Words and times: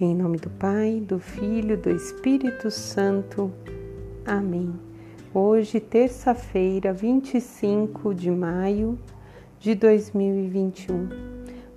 Em 0.00 0.14
nome 0.14 0.38
do 0.38 0.48
Pai, 0.48 1.02
do 1.04 1.18
Filho, 1.18 1.76
do 1.76 1.90
Espírito 1.90 2.70
Santo. 2.70 3.50
Amém. 4.24 4.72
Hoje, 5.34 5.80
terça-feira, 5.80 6.92
25 6.92 8.14
de 8.14 8.30
maio 8.30 8.96
de 9.58 9.74
2021, 9.74 11.08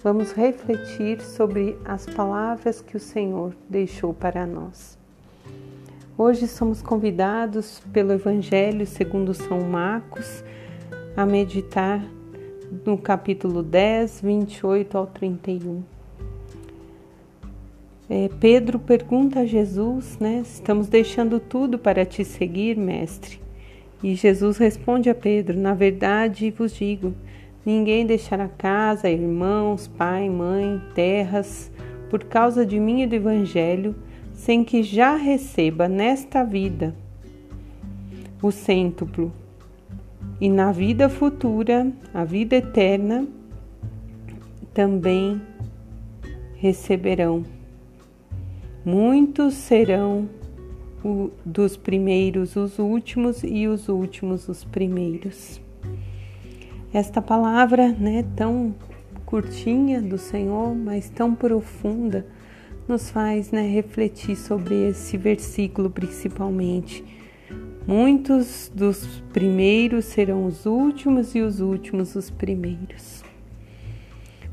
vamos 0.03 0.33
refletir 0.33 1.19
sobre 1.19 1.75
as 1.83 2.05
palavras 2.05 2.79
que 2.79 2.95
o 2.95 2.99
Senhor 2.99 3.55
deixou 3.67 4.13
para 4.13 4.45
nós. 4.45 4.99
Hoje 6.15 6.47
somos 6.47 6.79
convidados 6.79 7.79
pelo 7.91 8.11
Evangelho 8.13 8.85
segundo 8.85 9.33
São 9.33 9.61
Marcos 9.61 10.43
a 11.17 11.25
meditar 11.25 12.05
no 12.85 12.99
capítulo 12.99 13.63
10, 13.63 14.21
28 14.21 14.95
ao 14.95 15.07
31 15.07 15.81
é, 18.13 18.29
Pedro 18.41 18.77
pergunta 18.77 19.39
a 19.39 19.45
Jesus, 19.45 20.17
né? 20.19 20.41
Estamos 20.43 20.89
deixando 20.89 21.39
tudo 21.39 21.79
para 21.79 22.05
te 22.05 22.25
seguir, 22.25 22.75
mestre. 22.75 23.39
E 24.03 24.15
Jesus 24.15 24.57
responde 24.57 25.09
a 25.09 25.15
Pedro: 25.15 25.57
Na 25.57 25.73
verdade 25.73 26.51
vos 26.51 26.75
digo, 26.75 27.13
ninguém 27.65 28.05
deixará 28.05 28.49
casa, 28.49 29.09
irmãos, 29.09 29.87
pai, 29.87 30.29
mãe, 30.29 30.81
terras, 30.93 31.71
por 32.09 32.25
causa 32.25 32.65
de 32.65 32.81
mim 32.81 33.03
e 33.03 33.07
do 33.07 33.15
Evangelho, 33.15 33.95
sem 34.33 34.61
que 34.61 34.83
já 34.83 35.15
receba 35.15 35.87
nesta 35.87 36.43
vida 36.43 36.93
o 38.41 38.51
cêntuplo. 38.51 39.31
E 40.41 40.49
na 40.49 40.73
vida 40.73 41.07
futura, 41.07 41.89
a 42.13 42.25
vida 42.25 42.57
eterna, 42.57 43.25
também 44.73 45.41
receberão. 46.57 47.60
Muitos 48.83 49.53
serão 49.53 50.27
dos 51.45 51.77
primeiros 51.77 52.55
os 52.55 52.79
últimos 52.79 53.43
e 53.43 53.67
os 53.67 53.89
últimos 53.89 54.47
os 54.49 54.63
primeiros. 54.63 55.61
Esta 56.93 57.21
palavra, 57.21 57.89
né, 57.89 58.25
tão 58.35 58.75
curtinha 59.25 60.01
do 60.01 60.17
Senhor, 60.17 60.75
mas 60.75 61.09
tão 61.09 61.33
profunda, 61.33 62.25
nos 62.87 63.09
faz, 63.09 63.51
né, 63.51 63.61
refletir 63.61 64.35
sobre 64.35 64.89
esse 64.89 65.15
versículo 65.15 65.89
principalmente. 65.89 67.03
Muitos 67.87 68.71
dos 68.73 69.05
primeiros 69.31 70.05
serão 70.05 70.45
os 70.45 70.65
últimos 70.65 71.33
e 71.33 71.41
os 71.41 71.61
últimos 71.61 72.15
os 72.15 72.29
primeiros. 72.29 73.23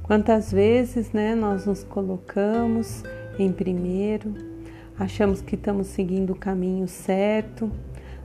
Quantas 0.03 0.53
vezes, 0.53 1.13
né, 1.13 1.35
nós 1.35 1.67
nos 1.67 1.83
colocamos 1.83 3.03
em 3.39 3.53
primeiro, 3.53 4.35
achamos 4.99 5.41
que 5.41 5.55
estamos 5.55 5.87
seguindo 5.89 6.33
o 6.33 6.37
caminho 6.37 6.89
certo, 6.89 7.71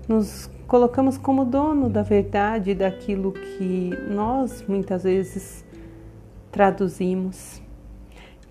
nos 0.08 0.50
colocamos 0.68 1.18
como 1.18 1.46
dono 1.46 1.90
da 1.90 2.02
verdade 2.02 2.74
daquilo 2.74 3.32
que 3.32 3.92
nós 4.10 4.64
muitas 4.68 5.04
vezes 5.04 5.64
traduzimos. 6.52 7.62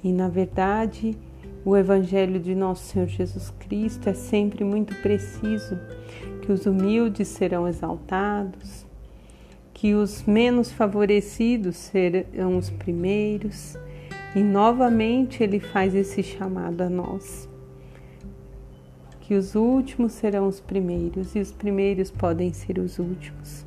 E 0.02 0.12
na 0.12 0.28
verdade, 0.28 1.16
o 1.64 1.76
Evangelho 1.76 2.40
de 2.40 2.54
nosso 2.54 2.84
Senhor 2.84 3.06
Jesus 3.06 3.52
Cristo 3.60 4.08
é 4.08 4.14
sempre 4.14 4.64
muito 4.64 4.94
preciso: 4.96 5.78
que 6.42 6.50
os 6.50 6.66
humildes 6.66 7.28
serão 7.28 7.68
exaltados, 7.68 8.86
que 9.74 9.94
os 9.94 10.24
menos 10.24 10.72
favorecidos 10.72 11.76
serão 11.76 12.56
os 12.56 12.70
primeiros 12.70 13.76
e 14.34 14.42
novamente 14.42 15.42
ele 15.42 15.60
faz 15.60 15.94
esse 15.94 16.22
chamado 16.22 16.80
a 16.80 16.88
nós. 16.88 17.48
Que 19.20 19.34
os 19.34 19.54
últimos 19.54 20.12
serão 20.12 20.48
os 20.48 20.60
primeiros 20.60 21.34
e 21.34 21.40
os 21.40 21.52
primeiros 21.52 22.10
podem 22.10 22.52
ser 22.52 22.78
os 22.78 22.98
últimos. 22.98 23.64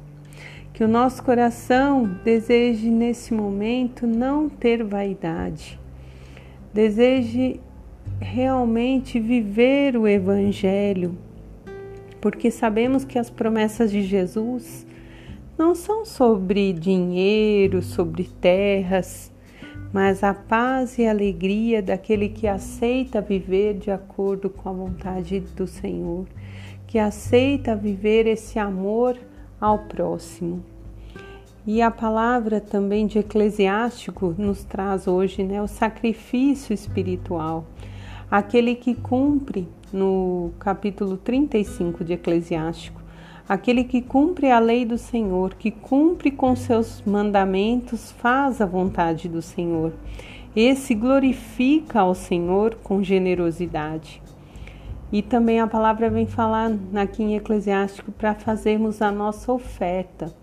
Que 0.73 0.83
o 0.83 0.87
nosso 0.87 1.23
coração 1.23 2.03
deseje 2.23 2.89
nesse 2.89 3.33
momento 3.33 4.05
não 4.05 4.49
ter 4.49 4.83
vaidade, 4.83 5.79
deseje 6.73 7.61
realmente 8.19 9.19
viver 9.19 9.95
o 9.95 10.07
Evangelho, 10.07 11.17
porque 12.19 12.51
sabemos 12.51 13.05
que 13.05 13.17
as 13.17 13.29
promessas 13.29 13.91
de 13.91 14.01
Jesus 14.01 14.85
não 15.57 15.73
são 15.73 16.03
sobre 16.03 16.73
dinheiro, 16.73 17.81
sobre 17.81 18.25
terras, 18.25 19.31
mas 19.95 20.25
a 20.25 20.33
paz 20.33 20.99
e 20.99 21.05
a 21.07 21.11
alegria 21.11 21.81
daquele 21.81 22.27
que 22.27 22.49
aceita 22.49 23.21
viver 23.21 23.75
de 23.75 23.89
acordo 23.89 24.49
com 24.49 24.67
a 24.67 24.73
vontade 24.73 25.39
do 25.55 25.65
Senhor, 25.65 26.25
que 26.85 26.99
aceita 26.99 27.77
viver 27.77 28.27
esse 28.27 28.59
amor 28.59 29.17
ao 29.57 29.79
próximo. 29.79 30.61
E 31.65 31.81
a 31.81 31.89
palavra 31.89 32.59
também 32.59 33.07
de 33.07 33.19
Eclesiástico 33.19 34.35
nos 34.37 34.65
traz 34.65 35.07
hoje 35.07 35.45
né, 35.45 35.61
o 35.61 35.67
sacrifício 35.67 36.73
espiritual, 36.73 37.65
aquele 38.29 38.75
que 38.75 38.95
cumpre 38.95 39.65
no 39.93 40.51
capítulo 40.59 41.15
35 41.15 42.03
de 42.03 42.11
Eclesiástico 42.11 43.01
Aquele 43.47 43.83
que 43.83 44.01
cumpre 44.01 44.49
a 44.49 44.57
lei 44.57 44.85
do 44.85 44.97
Senhor, 44.97 45.53
que 45.53 45.69
cumpre 45.69 46.31
com 46.31 46.55
seus 46.55 47.03
mandamentos, 47.05 48.11
faz 48.11 48.59
a 48.59 48.65
vontade 48.65 49.29
do 49.29 49.39
Senhor. 49.39 49.93
Esse 50.55 50.95
glorifica 50.95 51.99
ao 51.99 52.15
Senhor 52.15 52.73
com 52.81 53.03
generosidade. 53.03 54.19
E 55.11 55.21
também 55.21 55.59
a 55.59 55.67
palavra 55.67 56.09
vem 56.09 56.25
falar 56.25 56.71
aqui 56.95 57.21
em 57.21 57.35
Eclesiástico 57.35 58.11
para 58.11 58.33
fazermos 58.33 58.99
a 58.99 59.11
nossa 59.11 59.51
oferta, 59.51 60.33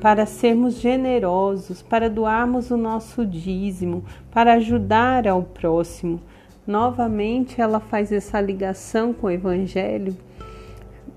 para 0.00 0.24
sermos 0.24 0.80
generosos, 0.80 1.82
para 1.82 2.08
doarmos 2.08 2.70
o 2.70 2.78
nosso 2.78 3.26
dízimo, 3.26 4.02
para 4.30 4.54
ajudar 4.54 5.28
ao 5.28 5.42
próximo. 5.42 6.18
Novamente 6.66 7.60
ela 7.60 7.78
faz 7.78 8.10
essa 8.10 8.40
ligação 8.40 9.12
com 9.12 9.26
o 9.26 9.30
Evangelho 9.30 10.16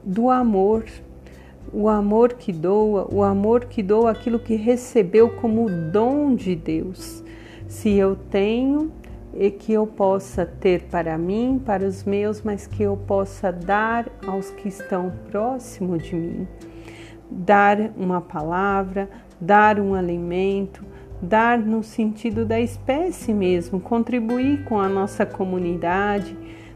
do 0.04 0.30
amor, 0.30 0.86
o 1.74 1.88
amor 1.88 2.34
que 2.34 2.52
doa, 2.52 3.08
o 3.12 3.24
amor 3.24 3.66
que 3.66 3.82
doa 3.82 4.12
aquilo 4.12 4.40
que 4.40 4.56
recebeu 4.56 5.30
como 5.30 5.70
dom 5.70 6.36
de 6.36 6.56
Deus. 6.56 7.24
Se 7.68 7.90
eu 7.92 8.16
tenho, 8.30 8.92
e 9.34 9.50
que 9.50 9.72
eu 9.74 9.88
possa 9.88 10.46
ter 10.46 10.84
para 10.84 11.18
mim, 11.18 11.62
para 11.64 11.86
os 11.86 12.04
meus, 12.04 12.42
mas 12.42 12.68
que 12.68 12.84
eu 12.84 12.98
possa 12.98 13.52
dar 13.52 14.10
aos 14.28 14.50
que 14.52 14.68
estão 14.68 15.12
próximo 15.30 15.98
de 15.98 16.16
mim. 16.16 16.48
Dar 17.30 17.78
uma 17.96 18.20
palavra, 18.20 19.10
dar 19.40 19.80
um 19.80 19.94
alimento, 19.94 20.84
dar 21.22 21.58
no 21.58 21.82
sentido 21.82 22.46
da 22.46 22.60
espécie 22.60 23.34
mesmo, 23.34 23.80
contribuir 23.80 24.66
com 24.66 24.80
a 24.80 24.90
nossa 24.90 25.26
comunidade, 25.26 26.36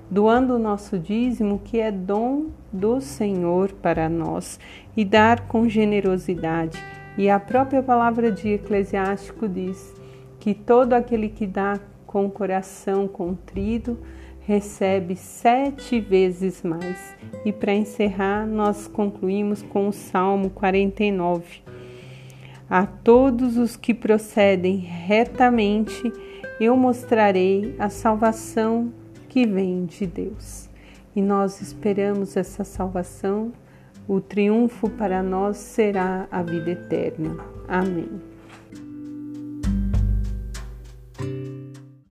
doando 0.10 0.56
o 0.56 0.60
nosso 0.60 0.98
dízimo, 0.98 1.60
que 1.64 1.80
é 1.80 1.92
dom 1.92 2.48
do 2.72 3.02
Senhor 3.02 3.72
para 3.74 4.08
nós, 4.08 4.60
e 4.96 5.04
dar 5.04 5.48
com 5.48 5.68
generosidade. 5.68 6.82
E 7.18 7.30
a 7.30 7.40
própria 7.40 7.82
palavra 7.82 8.32
de 8.32 8.50
Eclesiástico 8.50 9.48
diz 9.48 9.94
que 10.40 10.54
todo 10.54 10.94
aquele 10.94 11.30
que 11.30 11.48
dá 11.48 11.80
com 12.06 12.26
o 12.26 12.32
coração 12.32 13.08
contrido 13.08 13.98
recebe 14.42 15.16
sete 15.16 16.00
vezes 16.00 16.62
mais. 16.62 17.16
E 17.44 17.52
para 17.52 17.74
encerrar, 17.74 18.46
nós 18.46 18.88
concluímos 18.88 19.64
com 19.64 19.88
o 19.88 19.94
Salmo 19.94 20.50
49. 20.52 21.62
A 22.70 22.86
todos 22.86 23.58
os 23.58 23.76
que 23.76 23.94
procedem 23.94 24.78
retamente, 24.78 26.12
eu 26.60 26.76
mostrarei 26.76 27.76
a 27.80 27.90
salvação 27.90 28.92
que 29.36 29.46
vem 29.46 29.86
de 29.86 30.08
Deus. 30.08 30.70
E 31.14 31.22
nós 31.22 31.60
esperamos 31.60 32.38
essa 32.38 32.64
salvação. 32.64 33.52
O 34.08 34.22
triunfo 34.22 34.90
para 34.90 35.22
nós 35.22 35.58
será 35.58 36.26
a 36.32 36.42
vida 36.42 36.72
eterna. 36.72 37.36
Amém. 37.68 38.35